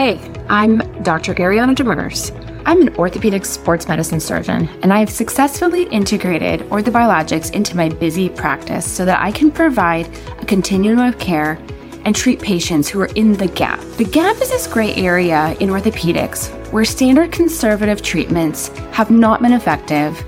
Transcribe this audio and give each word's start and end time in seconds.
Hey, 0.00 0.18
I'm 0.48 0.78
Dr. 1.02 1.34
Ariana 1.34 1.74
Demers. 1.74 2.32
I'm 2.64 2.80
an 2.80 2.96
orthopedic 2.96 3.44
sports 3.44 3.86
medicine 3.86 4.18
surgeon, 4.18 4.66
and 4.82 4.94
I 4.94 4.98
have 4.98 5.10
successfully 5.10 5.82
integrated 5.88 6.60
orthobiologics 6.70 7.52
into 7.52 7.76
my 7.76 7.90
busy 7.90 8.30
practice 8.30 8.90
so 8.90 9.04
that 9.04 9.20
I 9.20 9.30
can 9.30 9.50
provide 9.50 10.08
a 10.40 10.46
continuum 10.46 11.00
of 11.00 11.18
care 11.18 11.58
and 12.06 12.16
treat 12.16 12.40
patients 12.40 12.88
who 12.88 13.02
are 13.02 13.12
in 13.14 13.34
the 13.34 13.48
gap. 13.48 13.78
The 13.98 14.06
gap 14.06 14.40
is 14.40 14.48
this 14.48 14.66
gray 14.66 14.94
area 14.94 15.54
in 15.60 15.68
orthopedics 15.68 16.48
where 16.72 16.86
standard 16.86 17.30
conservative 17.30 18.00
treatments 18.00 18.68
have 18.92 19.10
not 19.10 19.42
been 19.42 19.52
effective, 19.52 20.24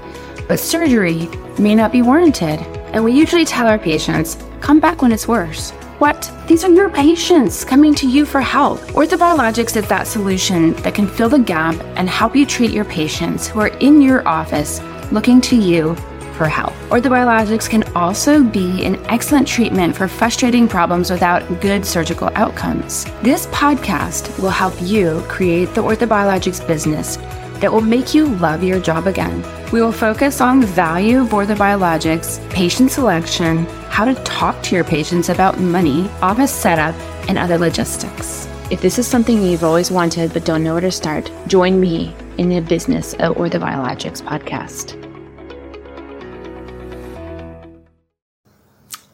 but 0.48 0.60
surgery 0.60 1.30
may 1.58 1.74
not 1.74 1.92
be 1.92 2.02
warranted. 2.02 2.60
And 2.92 3.02
we 3.02 3.12
usually 3.12 3.46
tell 3.46 3.66
our 3.66 3.78
patients, 3.78 4.36
come 4.60 4.80
back 4.80 5.00
when 5.00 5.12
it's 5.12 5.26
worse. 5.26 5.72
What? 6.02 6.32
These 6.48 6.64
are 6.64 6.68
your 6.72 6.90
patients 6.90 7.64
coming 7.64 7.94
to 7.94 8.10
you 8.10 8.26
for 8.26 8.40
help. 8.40 8.80
Orthobiologics 8.98 9.76
is 9.76 9.86
that 9.86 10.08
solution 10.08 10.72
that 10.82 10.96
can 10.96 11.06
fill 11.06 11.28
the 11.28 11.38
gap 11.38 11.76
and 11.94 12.10
help 12.10 12.34
you 12.34 12.44
treat 12.44 12.72
your 12.72 12.84
patients 12.84 13.46
who 13.46 13.60
are 13.60 13.68
in 13.68 14.02
your 14.02 14.26
office 14.26 14.82
looking 15.12 15.40
to 15.42 15.54
you 15.54 15.94
for 16.36 16.48
help. 16.48 16.72
Orthobiologics 16.90 17.70
can 17.70 17.84
also 17.94 18.42
be 18.42 18.84
an 18.84 18.96
excellent 19.06 19.46
treatment 19.46 19.94
for 19.94 20.08
frustrating 20.08 20.66
problems 20.66 21.08
without 21.08 21.60
good 21.60 21.86
surgical 21.86 22.30
outcomes. 22.34 23.04
This 23.22 23.46
podcast 23.46 24.36
will 24.40 24.50
help 24.50 24.74
you 24.82 25.22
create 25.28 25.72
the 25.72 25.84
orthobiologics 25.84 26.66
business 26.66 27.16
that 27.62 27.72
will 27.72 27.80
make 27.80 28.12
you 28.12 28.26
love 28.26 28.64
your 28.64 28.80
job 28.80 29.06
again. 29.06 29.40
We 29.70 29.80
will 29.80 29.92
focus 29.92 30.40
on 30.40 30.58
the 30.58 30.66
value 30.66 31.22
of 31.22 31.28
orthobiologics, 31.28 32.50
patient 32.50 32.90
selection, 32.90 33.66
how 33.88 34.04
to 34.04 34.14
talk 34.24 34.60
to 34.64 34.74
your 34.74 34.82
patients 34.82 35.28
about 35.28 35.60
money, 35.60 36.08
office 36.20 36.52
setup, 36.52 36.96
and 37.28 37.38
other 37.38 37.56
logistics. 37.56 38.48
If 38.72 38.80
this 38.80 38.98
is 38.98 39.06
something 39.06 39.40
you've 39.40 39.62
always 39.62 39.92
wanted 39.92 40.32
but 40.32 40.44
don't 40.44 40.64
know 40.64 40.72
where 40.72 40.80
to 40.80 40.90
start, 40.90 41.30
join 41.46 41.78
me 41.78 42.12
in 42.36 42.48
the 42.48 42.60
Business 42.60 43.14
of 43.14 43.36
Orthobiologics 43.36 44.22
podcast. 44.22 44.98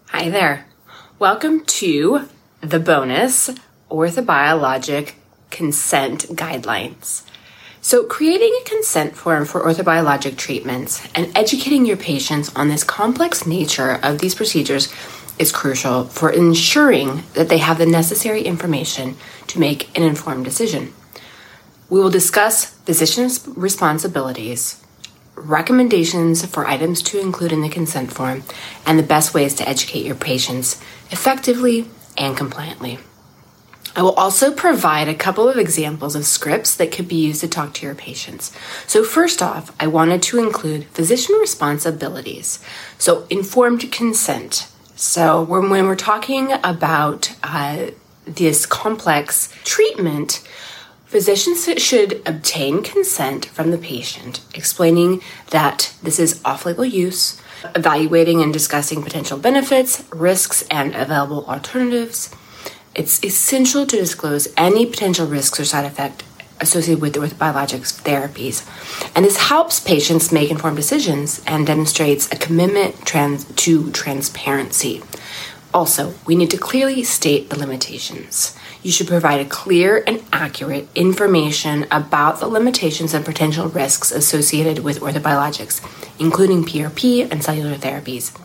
Hi 0.06 0.30
there. 0.30 0.66
Welcome 1.18 1.66
to 1.66 2.28
the 2.62 2.80
bonus 2.80 3.50
orthobiologic 3.90 5.12
consent 5.50 6.28
guidelines. 6.28 7.24
So, 7.80 8.04
creating 8.04 8.52
a 8.60 8.68
consent 8.68 9.16
form 9.16 9.44
for 9.44 9.62
orthobiologic 9.62 10.36
treatments 10.36 11.06
and 11.14 11.30
educating 11.36 11.86
your 11.86 11.96
patients 11.96 12.54
on 12.56 12.68
this 12.68 12.82
complex 12.82 13.46
nature 13.46 14.00
of 14.02 14.18
these 14.18 14.34
procedures 14.34 14.92
is 15.38 15.52
crucial 15.52 16.04
for 16.04 16.30
ensuring 16.30 17.22
that 17.34 17.48
they 17.48 17.58
have 17.58 17.78
the 17.78 17.86
necessary 17.86 18.42
information 18.42 19.16
to 19.46 19.60
make 19.60 19.96
an 19.96 20.02
informed 20.02 20.44
decision. 20.44 20.92
We 21.88 22.00
will 22.00 22.10
discuss 22.10 22.66
physician's 22.66 23.46
responsibilities, 23.46 24.84
recommendations 25.36 26.44
for 26.44 26.66
items 26.66 27.00
to 27.02 27.20
include 27.20 27.52
in 27.52 27.62
the 27.62 27.68
consent 27.68 28.12
form, 28.12 28.42
and 28.84 28.98
the 28.98 29.04
best 29.04 29.32
ways 29.32 29.54
to 29.54 29.68
educate 29.68 30.04
your 30.04 30.16
patients 30.16 30.80
effectively 31.10 31.88
and 32.16 32.36
compliantly. 32.36 32.98
I 33.98 34.02
will 34.02 34.12
also 34.12 34.52
provide 34.52 35.08
a 35.08 35.14
couple 35.14 35.48
of 35.48 35.56
examples 35.56 36.14
of 36.14 36.24
scripts 36.24 36.76
that 36.76 36.92
could 36.92 37.08
be 37.08 37.16
used 37.16 37.40
to 37.40 37.48
talk 37.48 37.74
to 37.74 37.84
your 37.84 37.96
patients. 37.96 38.52
So, 38.86 39.02
first 39.02 39.42
off, 39.42 39.74
I 39.80 39.88
wanted 39.88 40.22
to 40.22 40.38
include 40.38 40.84
physician 40.84 41.34
responsibilities. 41.34 42.64
So, 42.96 43.26
informed 43.28 43.90
consent. 43.90 44.68
So, 44.94 45.42
when, 45.42 45.68
we're 45.68 45.96
talking 45.96 46.52
about 46.62 47.34
uh, 47.42 47.88
this 48.24 48.66
complex 48.66 49.52
treatment, 49.64 50.46
physicians 51.04 51.68
should 51.82 52.22
obtain 52.24 52.84
consent 52.84 53.46
from 53.46 53.72
the 53.72 53.78
patient, 53.78 54.42
explaining 54.54 55.22
that 55.50 55.92
this 56.04 56.20
is 56.20 56.40
off 56.44 56.64
label 56.64 56.84
use, 56.84 57.42
evaluating 57.74 58.42
and 58.42 58.52
discussing 58.52 59.02
potential 59.02 59.38
benefits, 59.38 60.04
risks, 60.12 60.62
and 60.70 60.94
available 60.94 61.44
alternatives 61.46 62.32
it's 62.98 63.22
essential 63.22 63.86
to 63.86 63.96
disclose 63.96 64.48
any 64.56 64.84
potential 64.84 65.26
risks 65.26 65.60
or 65.60 65.64
side 65.64 65.84
effect 65.84 66.24
associated 66.60 67.00
with, 67.00 67.16
with 67.16 67.38
biologics 67.38 68.02
therapies. 68.02 68.66
And 69.14 69.24
this 69.24 69.36
helps 69.36 69.78
patients 69.78 70.32
make 70.32 70.50
informed 70.50 70.76
decisions 70.76 71.40
and 71.46 71.64
demonstrates 71.64 72.30
a 72.32 72.36
commitment 72.36 73.06
trans- 73.06 73.44
to 73.44 73.92
transparency. 73.92 75.02
Also, 75.72 76.14
we 76.26 76.34
need 76.34 76.50
to 76.50 76.56
clearly 76.56 77.04
state 77.04 77.50
the 77.50 77.58
limitations. 77.58 78.56
You 78.82 78.90
should 78.90 79.06
provide 79.06 79.40
a 79.40 79.48
clear 79.48 80.02
and 80.04 80.24
accurate 80.32 80.88
information 80.96 81.86
about 81.92 82.40
the 82.40 82.48
limitations 82.48 83.14
and 83.14 83.24
potential 83.24 83.68
risks 83.68 84.10
associated 84.10 84.80
with 84.80 85.00
orthobiologics, 85.00 85.80
including 86.18 86.64
PRP 86.64 87.30
and 87.30 87.44
cellular 87.44 87.76
therapies. 87.76 88.36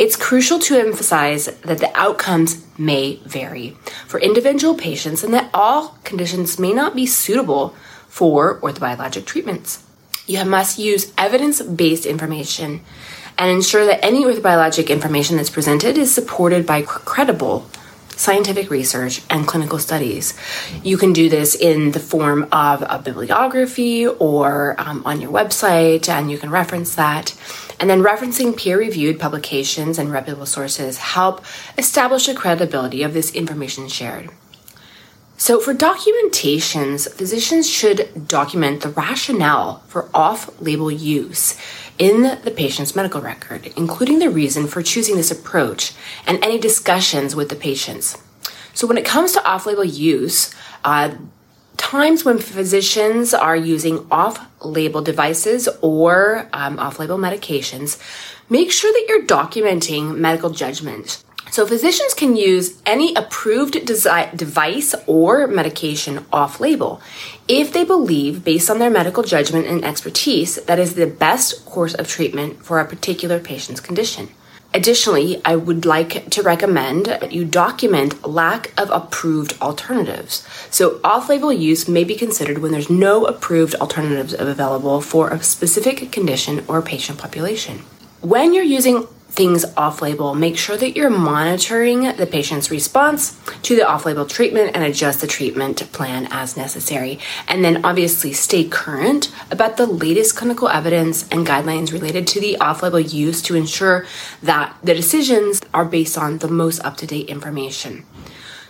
It's 0.00 0.16
crucial 0.16 0.58
to 0.60 0.78
emphasize 0.78 1.44
that 1.44 1.76
the 1.76 1.94
outcomes 1.94 2.64
may 2.78 3.20
vary 3.26 3.76
for 4.06 4.18
individual 4.18 4.74
patients 4.74 5.22
and 5.22 5.34
that 5.34 5.50
all 5.52 5.98
conditions 6.04 6.58
may 6.58 6.72
not 6.72 6.96
be 6.96 7.04
suitable 7.04 7.74
for 8.08 8.58
orthobiologic 8.60 9.26
treatments. 9.26 9.82
You 10.26 10.42
must 10.46 10.78
use 10.78 11.12
evidence 11.18 11.60
based 11.60 12.06
information 12.06 12.80
and 13.36 13.50
ensure 13.50 13.84
that 13.84 14.02
any 14.02 14.24
orthobiologic 14.24 14.88
information 14.88 15.36
that's 15.36 15.50
presented 15.50 15.98
is 15.98 16.14
supported 16.14 16.64
by 16.64 16.80
credible 16.80 17.68
scientific 18.20 18.68
research 18.68 19.22
and 19.30 19.46
clinical 19.46 19.78
studies. 19.78 20.34
You 20.84 20.98
can 20.98 21.14
do 21.14 21.30
this 21.30 21.54
in 21.54 21.92
the 21.92 22.00
form 22.00 22.46
of 22.52 22.82
a 22.82 23.00
bibliography 23.02 24.06
or 24.06 24.74
um, 24.78 25.02
on 25.06 25.22
your 25.22 25.32
website, 25.32 26.06
and 26.06 26.30
you 26.30 26.36
can 26.36 26.50
reference 26.50 26.94
that. 26.96 27.34
And 27.80 27.88
then 27.88 28.02
referencing 28.02 28.54
peer 28.54 28.78
reviewed 28.78 29.18
publications 29.18 29.98
and 29.98 30.12
reputable 30.12 30.44
sources 30.44 30.98
help 30.98 31.42
establish 31.78 32.26
the 32.26 32.34
credibility 32.34 33.02
of 33.02 33.14
this 33.14 33.32
information 33.32 33.88
shared. 33.88 34.28
So, 35.38 35.58
for 35.58 35.72
documentations, 35.72 37.10
physicians 37.10 37.66
should 37.66 38.28
document 38.28 38.82
the 38.82 38.90
rationale 38.90 39.82
for 39.86 40.10
off 40.12 40.60
label 40.60 40.90
use 40.90 41.56
in 42.00 42.38
the 42.44 42.50
patient's 42.50 42.96
medical 42.96 43.20
record, 43.20 43.70
including 43.76 44.20
the 44.20 44.30
reason 44.30 44.66
for 44.66 44.82
choosing 44.82 45.16
this 45.16 45.30
approach 45.30 45.92
and 46.26 46.42
any 46.42 46.58
discussions 46.58 47.36
with 47.36 47.50
the 47.50 47.54
patients. 47.54 48.16
So, 48.72 48.86
when 48.86 48.96
it 48.96 49.04
comes 49.04 49.32
to 49.32 49.44
off 49.46 49.66
label 49.66 49.84
use, 49.84 50.52
uh, 50.82 51.14
times 51.76 52.24
when 52.24 52.38
physicians 52.38 53.34
are 53.34 53.54
using 53.54 54.06
off 54.10 54.40
label 54.64 55.02
devices 55.02 55.68
or 55.82 56.48
um, 56.54 56.78
off 56.78 56.98
label 56.98 57.18
medications, 57.18 58.00
make 58.48 58.72
sure 58.72 58.90
that 58.90 59.06
you're 59.06 59.26
documenting 59.26 60.16
medical 60.16 60.48
judgment. 60.48 61.22
So, 61.50 61.66
physicians 61.66 62.14
can 62.14 62.36
use 62.36 62.80
any 62.86 63.14
approved 63.14 63.74
desi- 63.74 64.36
device 64.36 64.94
or 65.06 65.46
medication 65.46 66.24
off 66.32 66.60
label 66.60 67.00
if 67.50 67.72
they 67.72 67.82
believe, 67.82 68.44
based 68.44 68.70
on 68.70 68.78
their 68.78 68.90
medical 68.90 69.24
judgment 69.24 69.66
and 69.66 69.84
expertise, 69.84 70.54
that 70.66 70.78
is 70.78 70.94
the 70.94 71.08
best 71.08 71.66
course 71.66 71.94
of 71.94 72.06
treatment 72.06 72.64
for 72.64 72.78
a 72.78 72.84
particular 72.84 73.40
patient's 73.40 73.80
condition. 73.80 74.28
Additionally, 74.72 75.42
I 75.44 75.56
would 75.56 75.84
like 75.84 76.30
to 76.30 76.42
recommend 76.42 77.06
that 77.06 77.32
you 77.32 77.44
document 77.44 78.24
lack 78.24 78.72
of 78.80 78.88
approved 78.90 79.60
alternatives. 79.60 80.46
So, 80.70 81.00
off 81.02 81.28
label 81.28 81.52
use 81.52 81.88
may 81.88 82.04
be 82.04 82.14
considered 82.14 82.58
when 82.58 82.70
there's 82.70 82.88
no 82.88 83.26
approved 83.26 83.74
alternatives 83.74 84.32
available 84.32 85.00
for 85.00 85.30
a 85.30 85.42
specific 85.42 86.12
condition 86.12 86.64
or 86.68 86.80
patient 86.82 87.18
population. 87.18 87.80
When 88.20 88.54
you're 88.54 88.62
using 88.62 89.08
things 89.30 89.64
off 89.76 90.02
label, 90.02 90.34
make 90.34 90.56
sure 90.56 90.76
that 90.76 90.96
you're 90.96 91.10
monitoring 91.10 92.02
the 92.16 92.26
patient's 92.26 92.70
response 92.70 93.38
to 93.62 93.76
the 93.76 93.88
off 93.88 94.04
label 94.04 94.26
treatment 94.26 94.72
and 94.74 94.84
adjust 94.84 95.20
the 95.20 95.26
treatment 95.26 95.90
plan 95.92 96.28
as 96.30 96.56
necessary. 96.56 97.18
And 97.48 97.64
then 97.64 97.84
obviously 97.84 98.32
stay 98.32 98.64
current 98.64 99.32
about 99.50 99.76
the 99.76 99.86
latest 99.86 100.36
clinical 100.36 100.68
evidence 100.68 101.28
and 101.30 101.46
guidelines 101.46 101.92
related 101.92 102.26
to 102.28 102.40
the 102.40 102.56
off 102.58 102.82
label 102.82 103.00
use 103.00 103.40
to 103.42 103.56
ensure 103.56 104.06
that 104.42 104.76
the 104.82 104.94
decisions 104.94 105.60
are 105.72 105.84
based 105.84 106.18
on 106.18 106.38
the 106.38 106.48
most 106.48 106.84
up 106.84 106.96
to 106.98 107.06
date 107.06 107.28
information. 107.28 108.04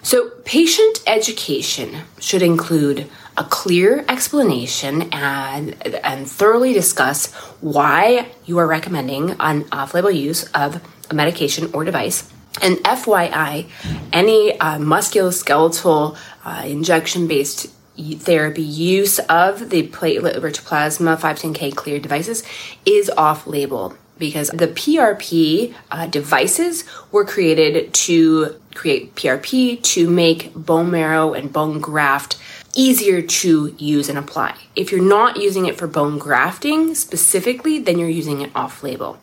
So, 0.03 0.31
patient 0.45 1.03
education 1.07 2.03
should 2.19 2.43
include 2.43 3.07
a 3.37 3.45
clear 3.45 4.05
explanation 4.09 5.13
and, 5.13 5.75
and 6.05 6.29
thoroughly 6.29 6.73
discuss 6.73 7.33
why 7.61 8.29
you 8.47 8.59
are 8.59 8.67
recommending 8.67 9.37
an 9.41 9.67
off 9.73 9.95
label 9.95 10.11
use 10.11 10.45
of 10.53 10.83
a 11.11 11.15
medication 11.15 11.71
or 11.75 11.85
device. 11.85 12.31
And 12.63 12.77
FYI, 12.79 13.69
any 14.13 14.59
uh, 14.59 14.79
musculoskeletal 14.79 16.17
uh, 16.45 16.63
injection 16.67 17.27
based 17.27 17.67
therapy 17.97 18.63
use 18.63 19.19
of 19.21 19.71
the 19.71 19.87
platelet 19.89 20.43
rich 20.43 20.65
plasma 20.65 21.17
510k 21.17 21.75
clear 21.75 21.99
devices 21.99 22.43
is 22.87 23.11
off 23.11 23.47
label 23.47 23.95
because 24.19 24.49
the 24.51 24.69
PRP 24.69 25.75
uh, 25.91 26.07
devices 26.07 26.85
were 27.11 27.25
created 27.25 27.93
to 27.95 28.60
create 28.75 29.15
PRP 29.15 29.83
to 29.83 30.09
make 30.09 30.55
bone 30.55 30.91
marrow 30.91 31.35
and 31.35 31.53
bone 31.53 31.81
graft 31.81 32.39
easier 32.75 33.21
to 33.21 33.75
use 33.79 34.09
and 34.09 34.19
apply. 34.19 34.57
If 34.77 34.93
you're 34.93 35.03
not 35.03 35.37
using 35.37 35.67
it 35.67 35.77
for 35.77 35.87
bone 35.87 36.19
grafting 36.19 36.95
specifically, 36.95 37.79
then 37.79 37.99
you're 37.99 38.09
using 38.09 38.43
it 38.43 38.51
off 38.55 38.83
label. 38.83 39.19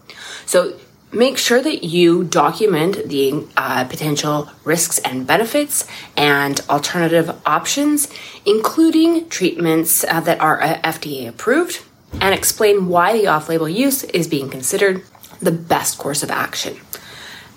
So 0.45 0.77
make 1.11 1.37
sure 1.37 1.61
that 1.61 1.83
you 1.83 2.23
document 2.23 3.07
the 3.07 3.47
uh, 3.55 3.85
potential 3.85 4.49
risks 4.63 4.99
and 4.99 5.25
benefits 5.25 5.87
and 6.15 6.59
alternative 6.69 7.35
options, 7.45 8.09
including 8.45 9.29
treatments 9.29 10.03
uh, 10.03 10.19
that 10.21 10.41
are 10.41 10.61
uh, 10.61 10.81
FDA 10.81 11.27
approved, 11.27 11.83
and 12.19 12.33
explain 12.33 12.87
why 12.87 13.13
the 13.13 13.27
off 13.27 13.49
label 13.49 13.69
use 13.69 14.03
is 14.03 14.27
being 14.27 14.49
considered 14.49 15.03
the 15.41 15.51
best 15.51 15.97
course 15.97 16.23
of 16.23 16.31
action. 16.31 16.77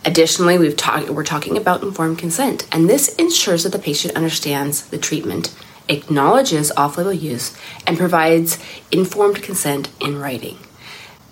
Additionally, 0.03 0.57
we've 0.57 0.77
talked 0.77 1.11
we're 1.11 1.25
talking 1.25 1.59
about 1.59 1.83
informed 1.83 2.19
consent, 2.19 2.67
and 2.73 2.89
this 2.89 3.15
ensures 3.17 3.65
that 3.65 3.73
the 3.73 3.79
patient 3.79 4.17
understands 4.17 4.87
the 4.87 4.97
treatment, 4.97 5.55
acknowledges 5.89 6.73
off-label 6.73 7.13
use, 7.13 7.55
and 7.87 7.99
provides 7.99 8.59
informed 8.91 9.43
consent 9.43 9.91
in 10.01 10.19
writing. 10.19 10.57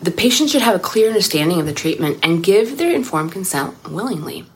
The 0.01 0.11
patient 0.13 0.51
should 0.51 0.63
have 0.63 0.77
a 0.77 0.81
clear 0.81 1.09
understanding 1.09 1.59
of 1.59 1.67
the 1.67 1.73
treatment 1.73 2.19
and 2.23 2.45
give 2.45 2.79
their 2.79 2.95
informed 2.95 3.33
consent 3.33 3.75
willingly. 3.89 4.47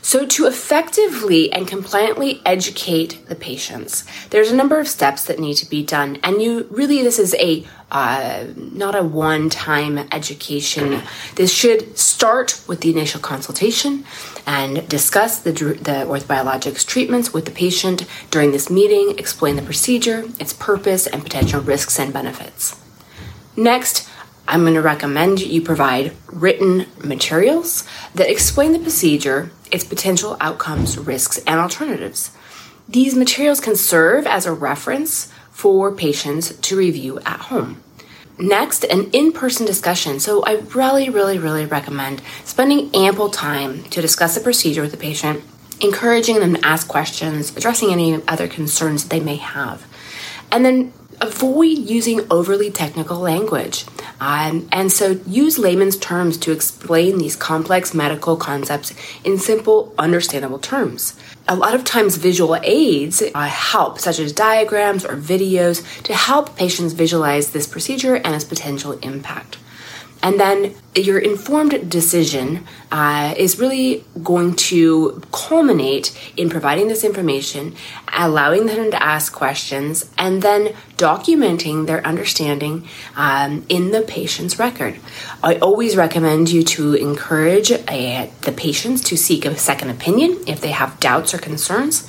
So, 0.00 0.26
to 0.26 0.46
effectively 0.46 1.52
and 1.52 1.66
compliantly 1.66 2.40
educate 2.44 3.26
the 3.28 3.36
patients, 3.36 4.04
there's 4.30 4.50
a 4.50 4.56
number 4.56 4.78
of 4.78 4.88
steps 4.88 5.24
that 5.24 5.38
need 5.38 5.54
to 5.54 5.68
be 5.68 5.84
done. 5.84 6.18
And 6.22 6.42
you 6.42 6.66
really, 6.70 7.02
this 7.02 7.18
is 7.18 7.34
a 7.34 7.64
uh, 7.92 8.46
not 8.56 8.96
a 8.96 9.02
one 9.02 9.50
time 9.50 9.98
education. 10.12 11.02
This 11.34 11.52
should 11.52 11.96
start 11.98 12.62
with 12.66 12.80
the 12.80 12.90
initial 12.90 13.20
consultation 13.20 14.04
and 14.46 14.88
discuss 14.88 15.38
the, 15.40 15.52
the 15.52 16.06
orthobiologics 16.06 16.86
treatments 16.86 17.32
with 17.32 17.44
the 17.44 17.50
patient 17.50 18.06
during 18.30 18.50
this 18.50 18.70
meeting, 18.70 19.18
explain 19.18 19.56
the 19.56 19.62
procedure, 19.62 20.24
its 20.40 20.52
purpose, 20.52 21.06
and 21.06 21.22
potential 21.22 21.60
risks 21.60 22.00
and 22.00 22.12
benefits. 22.12 22.80
Next, 23.56 24.08
I'm 24.48 24.62
going 24.62 24.74
to 24.74 24.82
recommend 24.82 25.40
you 25.40 25.62
provide 25.62 26.12
written 26.26 26.86
materials 27.02 27.86
that 28.14 28.30
explain 28.30 28.72
the 28.72 28.78
procedure, 28.78 29.50
its 29.70 29.84
potential 29.84 30.36
outcomes, 30.40 30.98
risks, 30.98 31.38
and 31.46 31.60
alternatives. 31.60 32.36
These 32.88 33.14
materials 33.14 33.60
can 33.60 33.76
serve 33.76 34.26
as 34.26 34.44
a 34.44 34.52
reference 34.52 35.32
for 35.50 35.92
patients 35.92 36.54
to 36.56 36.76
review 36.76 37.20
at 37.20 37.40
home. 37.40 37.82
Next, 38.38 38.84
an 38.84 39.10
in 39.12 39.32
person 39.32 39.66
discussion. 39.66 40.18
So, 40.18 40.42
I 40.42 40.54
really, 40.74 41.08
really, 41.08 41.38
really 41.38 41.64
recommend 41.64 42.22
spending 42.44 42.90
ample 42.94 43.30
time 43.30 43.84
to 43.84 44.00
discuss 44.00 44.34
the 44.34 44.40
procedure 44.40 44.82
with 44.82 44.90
the 44.90 44.96
patient, 44.96 45.42
encouraging 45.80 46.40
them 46.40 46.54
to 46.54 46.66
ask 46.66 46.88
questions, 46.88 47.56
addressing 47.56 47.92
any 47.92 48.20
other 48.26 48.48
concerns 48.48 49.04
they 49.04 49.20
may 49.20 49.36
have. 49.36 49.86
And 50.50 50.64
then 50.64 50.92
avoid 51.22 51.78
using 51.78 52.26
overly 52.30 52.70
technical 52.70 53.18
language. 53.18 53.86
Um, 54.20 54.68
and 54.70 54.92
so 54.92 55.20
use 55.26 55.58
layman's 55.58 55.96
terms 55.96 56.36
to 56.38 56.52
explain 56.52 57.18
these 57.18 57.36
complex 57.36 57.94
medical 57.94 58.36
concepts 58.36 58.92
in 59.24 59.38
simple, 59.38 59.94
understandable 59.98 60.58
terms. 60.58 61.14
A 61.48 61.56
lot 61.56 61.74
of 61.74 61.84
times, 61.84 62.16
visual 62.16 62.56
aids 62.62 63.22
uh, 63.22 63.46
help, 63.46 63.98
such 63.98 64.18
as 64.18 64.32
diagrams 64.32 65.04
or 65.04 65.16
videos, 65.16 65.82
to 66.04 66.14
help 66.14 66.56
patients 66.56 66.92
visualize 66.92 67.50
this 67.50 67.66
procedure 67.66 68.16
and 68.16 68.34
its 68.34 68.44
potential 68.44 68.92
impact. 69.00 69.58
And 70.22 70.38
then 70.38 70.74
your 70.94 71.18
informed 71.18 71.90
decision 71.90 72.64
uh, 72.92 73.34
is 73.36 73.58
really 73.58 74.04
going 74.22 74.54
to 74.54 75.20
culminate 75.32 76.16
in 76.36 76.48
providing 76.48 76.86
this 76.86 77.02
information, 77.02 77.74
allowing 78.12 78.66
them 78.66 78.90
to 78.92 79.02
ask 79.02 79.32
questions, 79.32 80.08
and 80.16 80.40
then 80.40 80.74
documenting 80.96 81.86
their 81.86 82.06
understanding 82.06 82.88
um, 83.16 83.64
in 83.68 83.90
the 83.90 84.02
patient's 84.02 84.58
record. 84.58 85.00
I 85.42 85.56
always 85.56 85.96
recommend 85.96 86.50
you 86.50 86.62
to 86.62 86.94
encourage 86.94 87.72
a, 87.72 88.30
the 88.42 88.52
patients 88.52 89.02
to 89.04 89.16
seek 89.16 89.44
a 89.44 89.56
second 89.56 89.90
opinion 89.90 90.38
if 90.46 90.60
they 90.60 90.70
have 90.70 91.00
doubts 91.00 91.34
or 91.34 91.38
concerns. 91.38 92.08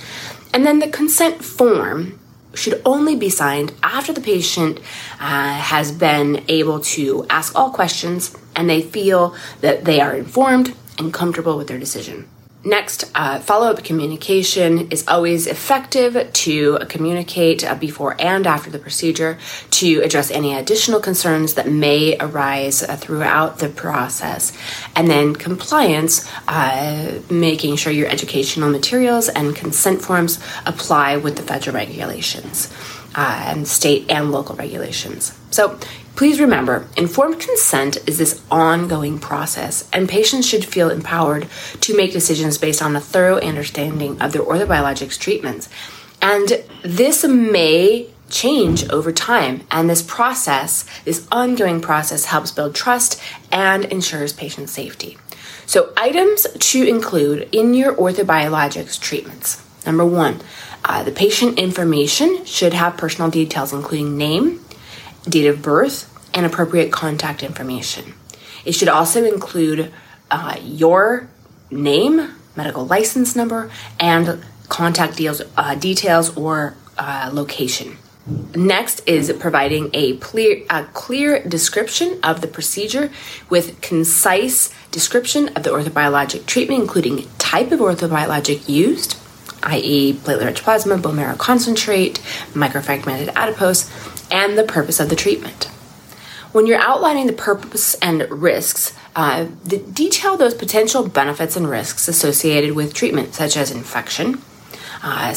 And 0.54 0.66
then 0.66 0.78
the 0.78 0.88
consent 0.88 1.44
form 1.44 2.20
should 2.54 2.82
only 2.86 3.16
be 3.16 3.30
signed 3.30 3.74
after 3.82 4.14
the 4.14 4.22
patient 4.22 4.80
uh, 5.20 5.54
has 5.54 5.92
been 5.92 6.44
able 6.48 6.80
to 6.80 7.26
ask 7.30 7.56
all 7.56 7.72
questions 7.72 8.36
and 8.56 8.70
they 8.70 8.82
feel 8.82 9.36
that 9.62 9.86
they 9.86 10.00
are 10.00 10.16
informed 10.16 10.76
and 10.98 11.14
comfortable 11.14 11.58
with 11.58 11.68
their 11.68 11.80
decision. 11.80 12.28
Next, 12.66 13.12
uh, 13.14 13.40
follow 13.40 13.68
up 13.68 13.84
communication 13.84 14.90
is 14.90 15.06
always 15.06 15.48
effective 15.48 16.32
to 16.32 16.80
communicate 16.88 17.66
uh, 17.66 17.76
before 17.76 18.16
and 18.20 18.48
after 18.48 18.70
the 18.70 18.80
procedure 18.80 19.38
to 19.72 20.00
address 20.00 20.32
any 20.32 20.56
additional 20.56 21.02
concerns 21.02 21.56
that 21.56 21.70
may 21.70 22.16
arise 22.20 22.82
uh, 22.82 22.96
throughout 22.96 23.60
the 23.60 23.68
process. 23.68 24.58
And 24.96 25.10
then 25.10 25.36
compliance, 25.36 26.30
uh, 26.48 27.20
making 27.30 27.76
sure 27.76 27.92
your 27.92 28.08
educational 28.08 28.70
materials 28.70 29.28
and 29.28 29.54
consent 29.54 30.02
forms 30.02 30.40
apply 30.66 31.18
with 31.18 31.36
the 31.36 31.44
federal 31.44 31.76
regulations. 31.76 32.74
Uh, 33.16 33.44
and 33.46 33.68
state 33.68 34.10
and 34.10 34.32
local 34.32 34.56
regulations. 34.56 35.38
So 35.52 35.78
Please 36.16 36.40
remember, 36.40 36.88
informed 36.96 37.40
consent 37.40 37.98
is 38.08 38.20
this 38.20 38.40
ongoing 38.52 39.18
process, 39.18 39.90
and 39.92 40.08
patients 40.08 40.48
should 40.48 40.64
feel 40.64 40.92
empowered 40.92 41.48
to 41.82 41.98
make 41.98 42.12
decisions 42.12 42.60
based 42.60 42.84
on 42.84 42.96
a 42.96 43.02
thorough 43.02 43.40
understanding 43.40 44.22
of 44.22 44.32
their 44.32 44.44
orthobiologics 44.44 45.18
treatments. 45.18 45.70
And 46.22 46.64
this 46.84 47.26
may 47.26 48.10
change 48.30 48.88
over 48.90 49.12
time, 49.12 49.62
and 49.72 49.90
this 49.90 50.04
process, 50.04 50.86
this 51.04 51.28
ongoing 51.32 51.82
process, 51.82 52.26
helps 52.26 52.52
build 52.52 52.76
trust 52.76 53.20
and 53.52 53.86
ensures 53.86 54.34
patient 54.34 54.70
safety. 54.70 55.18
So, 55.66 55.94
items 55.98 56.46
to 56.48 56.88
include 56.88 57.50
in 57.52 57.74
your 57.74 57.96
orthobiologics 57.96 59.00
treatments. 59.00 59.64
Number 59.84 60.06
one, 60.06 60.42
uh, 60.86 61.04
the 61.04 61.12
patient 61.12 61.58
information 61.58 62.46
should 62.46 62.74
have 62.74 62.98
personal 62.98 63.32
details, 63.32 63.74
including 63.74 64.18
name, 64.18 64.64
date 65.24 65.48
of 65.48 65.62
birth, 65.62 66.10
and 66.34 66.46
appropriate 66.46 66.92
contact 66.92 67.44
information. 67.44 68.14
It 68.66 68.74
should 68.74 68.90
also 68.90 69.24
include 69.24 69.92
uh, 70.32 70.58
your 70.64 71.30
name, 71.70 72.34
medical 72.56 72.86
license 72.86 73.36
number, 73.36 73.70
and 74.00 74.44
contact 74.70 75.18
deals, 75.18 75.42
uh, 75.58 75.76
details 75.76 76.36
or 76.36 76.76
uh, 76.98 77.30
location. 77.32 77.98
Next 78.56 79.02
is 79.06 79.34
providing 79.38 79.90
a 79.94 80.16
clear, 80.18 80.64
a 80.70 80.86
clear 80.86 81.44
description 81.44 82.20
of 82.24 82.40
the 82.40 82.48
procedure 82.48 83.12
with 83.50 83.82
concise 83.82 84.74
description 84.92 85.50
of 85.50 85.64
the 85.64 85.72
orthobiologic 85.72 86.46
treatment, 86.46 86.82
including 86.82 87.28
type 87.38 87.72
of 87.74 87.82
orthobiologic 87.82 88.70
used, 88.70 89.18
i.e., 89.64 90.14
platelet-rich 90.14 90.64
plasma, 90.64 90.98
bone 90.98 91.18
marrow 91.18 91.36
concentrate, 91.36 92.20
microfragmented 92.54 93.34
adipose, 93.36 93.90
and 94.34 94.58
the 94.58 94.64
purpose 94.64 95.00
of 95.00 95.08
the 95.10 95.16
treatment. 95.16 95.66
When 96.52 96.68
you're 96.68 96.80
outlining 96.80 97.28
the 97.28 97.34
purpose 97.34 97.96
and 97.96 98.30
risks, 98.30 98.94
uh, 99.16 99.46
detail 99.66 100.36
those 100.38 100.54
potential 100.54 101.08
benefits 101.08 101.56
and 101.56 101.70
risks 101.70 102.08
associated 102.08 102.74
with 102.74 102.94
treatment, 102.94 103.34
such 103.34 103.56
as 103.56 103.72
infection, 103.72 104.42
uh, 105.02 105.34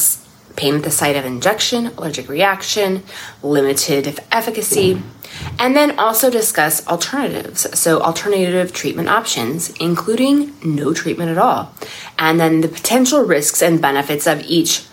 pain 0.57 0.75
at 0.76 0.83
the 0.83 0.91
site 0.91 1.17
of 1.17 1.25
injection, 1.25 1.88
allergic 1.99 2.29
reaction, 2.29 3.03
limited 3.43 4.19
efficacy, 4.33 5.03
and 5.59 5.76
then 5.76 5.99
also 5.99 6.31
discuss 6.31 6.87
alternatives. 6.88 7.79
So, 7.79 8.00
alternative 8.00 8.73
treatment 8.73 9.09
options, 9.09 9.71
including 9.79 10.55
no 10.65 10.95
treatment 10.95 11.31
at 11.31 11.38
all, 11.38 11.73
and 12.19 12.41
then 12.41 12.62
the 12.62 12.69
potential 12.69 13.21
risks 13.21 13.62
and 13.62 13.81
benefits 13.81 14.26
of 14.26 14.43
each 14.47 14.87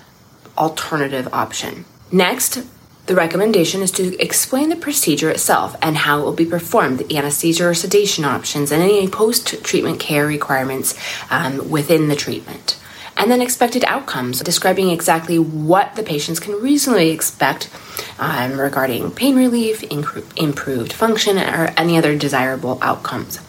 alternative 0.58 1.30
option. 1.34 1.86
Next, 2.12 2.64
the 3.06 3.16
recommendation 3.16 3.82
is 3.82 3.92
to 3.92 4.18
explain 4.22 4.70
the 4.70 4.76
procedure 4.78 5.30
itself 5.30 5.76
and 5.82 5.98
how 5.98 6.20
it 6.20 6.24
will 6.24 6.34
be 6.34 6.46
performed, 6.46 7.00
the 7.00 7.18
anesthesia 7.18 7.68
or 7.68 7.74
sedation 7.74 8.24
options, 8.24 8.72
and 8.72 8.82
any 8.82 9.08
post 9.10 9.62
treatment 9.64 10.00
care 10.00 10.26
requirements 10.26 10.98
um, 11.30 11.70
within 11.70 12.08
the 12.08 12.16
treatment. 12.16 12.80
And 13.18 13.30
then 13.30 13.42
expected 13.42 13.84
outcomes, 13.86 14.40
describing 14.40 14.90
exactly 14.90 15.38
what 15.38 15.96
the 15.96 16.04
patients 16.04 16.40
can 16.40 16.54
reasonably 16.54 17.12
expect 17.12 17.70
um, 18.18 18.60
regarding 18.60 19.12
pain 19.12 19.36
relief, 19.36 19.84
improved 19.84 20.94
function, 20.94 21.38
or 21.38 21.74
any 21.78 21.98
other 21.98 22.18
desirable 22.18 22.80
outcomes. 22.82 23.40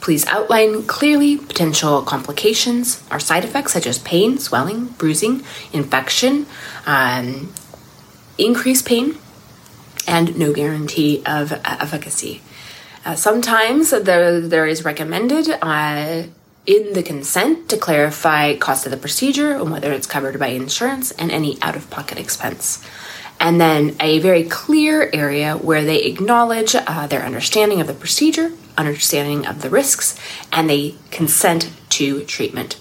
Please 0.00 0.26
outline 0.26 0.82
clearly 0.84 1.38
potential 1.38 2.02
complications 2.02 3.02
or 3.10 3.18
side 3.18 3.44
effects 3.44 3.72
such 3.72 3.86
as 3.86 3.98
pain, 4.00 4.38
swelling, 4.38 4.86
bruising, 4.86 5.44
infection, 5.72 6.46
um, 6.86 7.52
increased 8.38 8.86
pain, 8.86 9.18
and 10.06 10.36
no 10.38 10.52
guarantee 10.52 11.22
of 11.26 11.52
efficacy. 11.64 12.42
Uh, 13.04 13.14
sometimes 13.14 13.90
there, 13.90 14.40
there 14.40 14.66
is 14.66 14.84
recommended 14.84 15.48
uh, 15.60 16.24
in 16.66 16.92
the 16.92 17.02
consent 17.02 17.68
to 17.68 17.76
clarify 17.76 18.54
cost 18.56 18.86
of 18.86 18.92
the 18.92 18.98
procedure 18.98 19.56
and 19.56 19.70
whether 19.72 19.92
it's 19.92 20.06
covered 20.06 20.38
by 20.38 20.48
insurance 20.48 21.10
and 21.12 21.30
any 21.30 21.60
out 21.62 21.74
of 21.74 21.90
pocket 21.90 22.18
expense. 22.18 22.84
And 23.40 23.60
then 23.60 23.96
a 23.98 24.20
very 24.20 24.44
clear 24.44 25.10
area 25.12 25.56
where 25.56 25.84
they 25.84 26.04
acknowledge 26.04 26.76
uh, 26.76 27.08
their 27.08 27.22
understanding 27.22 27.80
of 27.80 27.88
the 27.88 27.94
procedure, 27.94 28.52
understanding 28.78 29.46
of 29.46 29.62
the 29.62 29.70
risks, 29.70 30.16
and 30.52 30.70
they 30.70 30.94
consent 31.10 31.72
to 31.90 32.24
treatment. 32.24 32.76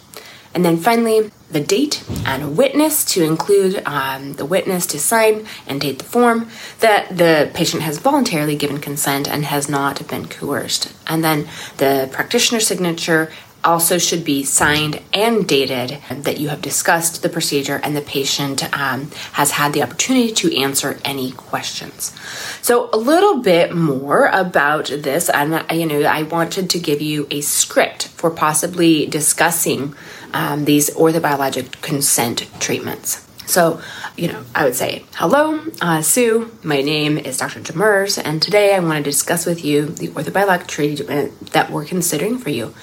And 0.53 0.65
then 0.65 0.77
finally, 0.77 1.31
the 1.49 1.61
date 1.61 2.03
and 2.25 2.57
witness 2.57 3.05
to 3.05 3.23
include 3.23 3.81
um, 3.85 4.33
the 4.33 4.45
witness 4.45 4.85
to 4.87 4.99
sign 4.99 5.45
and 5.67 5.81
date 5.81 5.99
the 5.99 6.05
form 6.05 6.49
that 6.79 7.17
the 7.17 7.51
patient 7.53 7.83
has 7.83 7.97
voluntarily 7.97 8.55
given 8.55 8.79
consent 8.79 9.29
and 9.29 9.45
has 9.45 9.69
not 9.69 10.07
been 10.07 10.27
coerced. 10.27 10.93
And 11.07 11.23
then 11.23 11.47
the 11.77 12.09
practitioner 12.11 12.59
signature 12.59 13.31
also 13.63 13.97
should 13.97 14.23
be 14.23 14.43
signed 14.43 15.01
and 15.13 15.47
dated 15.47 15.99
that 16.09 16.39
you 16.39 16.49
have 16.49 16.61
discussed 16.61 17.21
the 17.21 17.29
procedure 17.29 17.79
and 17.83 17.95
the 17.95 18.01
patient 18.01 18.63
um, 18.77 19.11
has 19.33 19.51
had 19.51 19.73
the 19.73 19.83
opportunity 19.83 20.31
to 20.31 20.57
answer 20.57 20.99
any 21.05 21.31
questions. 21.31 22.15
So 22.61 22.89
a 22.91 22.97
little 22.97 23.41
bit 23.41 23.75
more 23.75 24.27
about 24.27 24.85
this, 24.87 25.29
and 25.29 25.63
you 25.71 25.85
know, 25.85 26.01
I 26.03 26.23
wanted 26.23 26.69
to 26.71 26.79
give 26.79 27.01
you 27.01 27.27
a 27.29 27.41
script 27.41 28.07
for 28.07 28.31
possibly 28.31 29.05
discussing 29.05 29.95
um, 30.33 30.65
these 30.65 30.89
orthobiologic 30.91 31.81
consent 31.81 32.49
treatments. 32.59 33.27
So, 33.45 33.81
you 34.15 34.29
know, 34.29 34.43
I 34.55 34.63
would 34.63 34.75
say, 34.75 35.03
hello, 35.15 35.59
uh, 35.81 36.01
Sue. 36.01 36.51
My 36.63 36.81
name 36.81 37.17
is 37.17 37.37
Dr. 37.37 37.59
Demers, 37.59 38.21
and 38.23 38.41
today 38.41 38.73
I 38.73 38.79
want 38.79 39.03
to 39.03 39.03
discuss 39.03 39.45
with 39.45 39.65
you 39.65 39.87
the 39.87 40.07
orthobiologic 40.09 40.67
treatment 40.67 41.51
that 41.51 41.69
we're 41.69 41.85
considering 41.85 42.37
for 42.37 42.49
you. 42.49 42.73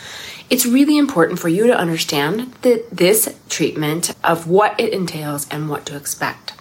It's 0.50 0.66
really 0.66 0.98
important 0.98 1.38
for 1.38 1.48
you 1.48 1.66
to 1.66 1.76
understand 1.76 2.52
that 2.62 2.90
this 2.90 3.34
treatment 3.48 4.14
of 4.24 4.46
what 4.46 4.78
it 4.78 4.92
entails 4.92 5.46
and 5.50 5.68
what 5.68 5.86
to 5.86 5.96
expect. 5.96 6.52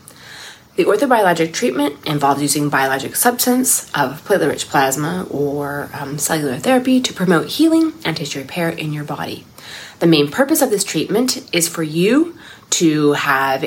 The 0.78 0.86
orthobiologic 0.86 1.54
treatment 1.54 2.06
involves 2.06 2.40
using 2.40 2.70
biologic 2.70 3.16
substance 3.16 3.86
of 3.96 4.24
platelet-rich 4.26 4.70
plasma 4.70 5.26
or 5.32 5.90
um, 5.92 6.20
cellular 6.20 6.60
therapy 6.60 7.02
to 7.02 7.14
promote 7.16 7.48
healing 7.48 7.94
and 8.06 8.16
tissue 8.16 8.38
repair 8.38 8.70
in 8.70 8.94
your 8.94 9.04
body. 9.04 9.44
The 9.98 10.06
main 10.06 10.30
purpose 10.30 10.62
of 10.62 10.70
this 10.70 10.84
treatment 10.84 11.50
is 11.52 11.68
for 11.68 11.82
you 11.82 12.38
to 12.70 13.14
have 13.14 13.66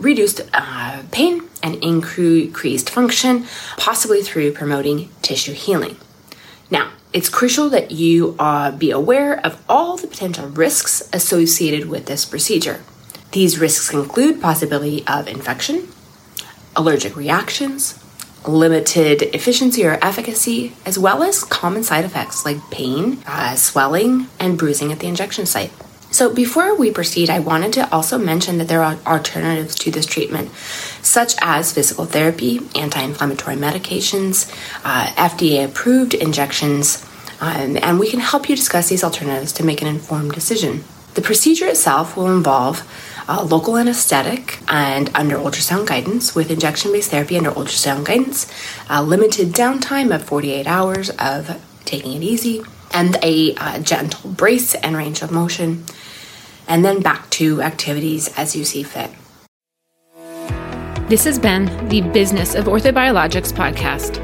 reduced 0.00 0.40
uh, 0.52 1.04
pain 1.12 1.48
and 1.62 1.76
increased 1.76 2.90
function, 2.90 3.46
possibly 3.76 4.20
through 4.22 4.50
promoting 4.50 5.10
tissue 5.22 5.52
healing. 5.52 5.96
Now, 6.72 6.90
it's 7.12 7.28
crucial 7.28 7.70
that 7.70 7.92
you 7.92 8.34
uh, 8.40 8.72
be 8.72 8.90
aware 8.90 9.38
of 9.46 9.62
all 9.68 9.96
the 9.96 10.08
potential 10.08 10.48
risks 10.48 11.08
associated 11.12 11.88
with 11.88 12.06
this 12.06 12.24
procedure. 12.24 12.82
These 13.30 13.60
risks 13.60 13.92
include 13.92 14.42
possibility 14.42 15.06
of 15.06 15.28
infection, 15.28 15.86
allergic 16.78 17.16
reactions, 17.16 18.02
limited 18.46 19.22
efficiency 19.34 19.84
or 19.84 19.98
efficacy, 20.00 20.72
as 20.86 20.98
well 20.98 21.22
as 21.22 21.44
common 21.44 21.82
side 21.82 22.04
effects 22.04 22.46
like 22.46 22.70
pain, 22.70 23.18
uh, 23.26 23.54
swelling, 23.56 24.28
and 24.38 24.56
bruising 24.56 24.92
at 24.92 25.00
the 25.00 25.06
injection 25.06 25.44
site. 25.44 25.72
So, 26.10 26.32
before 26.32 26.74
we 26.74 26.90
proceed, 26.90 27.28
I 27.28 27.38
wanted 27.40 27.74
to 27.74 27.92
also 27.92 28.16
mention 28.16 28.56
that 28.58 28.68
there 28.68 28.82
are 28.82 28.96
alternatives 29.06 29.74
to 29.80 29.90
this 29.90 30.06
treatment, 30.06 30.50
such 31.02 31.34
as 31.42 31.72
physical 31.72 32.06
therapy, 32.06 32.60
anti 32.74 33.02
inflammatory 33.02 33.56
medications, 33.56 34.50
uh, 34.84 35.06
FDA 35.16 35.66
approved 35.66 36.14
injections, 36.14 37.04
um, 37.40 37.76
and 37.82 38.00
we 38.00 38.08
can 38.08 38.20
help 38.20 38.48
you 38.48 38.56
discuss 38.56 38.88
these 38.88 39.04
alternatives 39.04 39.52
to 39.52 39.64
make 39.64 39.82
an 39.82 39.88
informed 39.88 40.32
decision. 40.32 40.82
The 41.12 41.20
procedure 41.22 41.66
itself 41.66 42.16
will 42.16 42.34
involve 42.34 42.86
uh, 43.28 43.44
local 43.44 43.76
anesthetic 43.76 44.58
and 44.68 45.10
under 45.14 45.36
ultrasound 45.36 45.86
guidance 45.86 46.34
with 46.34 46.50
injection 46.50 46.90
based 46.90 47.10
therapy 47.10 47.36
under 47.36 47.50
ultrasound 47.50 48.04
guidance, 48.04 48.50
a 48.88 49.02
limited 49.02 49.48
downtime 49.48 50.14
of 50.14 50.24
48 50.24 50.66
hours 50.66 51.10
of 51.10 51.62
taking 51.84 52.14
it 52.14 52.22
easy, 52.22 52.62
and 52.92 53.16
a 53.22 53.54
uh, 53.56 53.78
gentle 53.80 54.30
brace 54.30 54.74
and 54.76 54.96
range 54.96 55.22
of 55.22 55.30
motion, 55.30 55.84
and 56.66 56.84
then 56.84 57.00
back 57.00 57.28
to 57.30 57.60
activities 57.62 58.28
as 58.38 58.56
you 58.56 58.64
see 58.64 58.82
fit. 58.82 59.10
This 61.08 61.24
has 61.24 61.38
been 61.38 61.88
the 61.88 62.02
Business 62.02 62.54
of 62.54 62.66
Orthobiologics 62.66 63.52
podcast. 63.52 64.16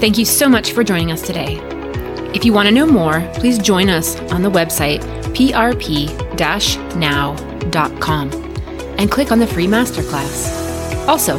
Thank 0.00 0.16
you 0.18 0.24
so 0.24 0.48
much 0.48 0.72
for 0.72 0.82
joining 0.82 1.12
us 1.12 1.22
today. 1.22 1.58
If 2.34 2.46
you 2.46 2.52
want 2.54 2.68
to 2.68 2.74
know 2.74 2.86
more, 2.86 3.20
please 3.34 3.58
join 3.58 3.90
us 3.90 4.18
on 4.32 4.42
the 4.42 4.50
website 4.50 5.02
and 7.74 9.10
click 9.10 9.32
on 9.32 9.38
the 9.38 9.46
free 9.46 9.66
masterclass. 9.66 11.06
Also, 11.06 11.38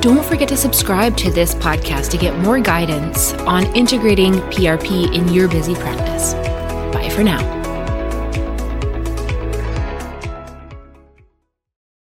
don't 0.00 0.24
forget 0.24 0.48
to 0.48 0.56
subscribe 0.56 1.16
to 1.18 1.30
this 1.30 1.54
podcast 1.54 2.10
to 2.10 2.16
get 2.16 2.36
more 2.38 2.58
guidance 2.58 3.34
on 3.34 3.64
integrating 3.76 4.34
PRP 4.50 5.14
in 5.14 5.28
your 5.28 5.48
busy 5.48 5.74
practice. 5.74 6.34
Bye 6.92 7.10
for 7.10 7.22
now. 7.22 7.59